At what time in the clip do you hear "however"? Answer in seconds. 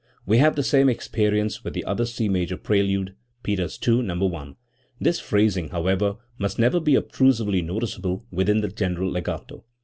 5.69-6.17